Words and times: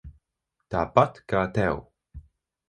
Tāpat 0.75 1.19
kā 1.35 1.43
tev. 1.59 1.79